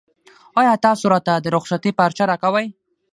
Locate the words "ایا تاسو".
0.59-1.03